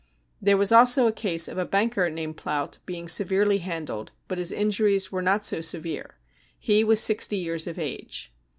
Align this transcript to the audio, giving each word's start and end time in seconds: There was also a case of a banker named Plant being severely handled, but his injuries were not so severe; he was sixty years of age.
There 0.41 0.57
was 0.57 0.71
also 0.71 1.05
a 1.05 1.11
case 1.11 1.47
of 1.47 1.59
a 1.59 1.63
banker 1.63 2.09
named 2.09 2.35
Plant 2.35 2.79
being 2.87 3.07
severely 3.07 3.59
handled, 3.59 4.09
but 4.27 4.39
his 4.39 4.51
injuries 4.51 5.11
were 5.11 5.21
not 5.21 5.45
so 5.45 5.61
severe; 5.61 6.15
he 6.57 6.83
was 6.83 6.99
sixty 6.99 7.37
years 7.37 7.67
of 7.67 7.77
age. 7.77 8.33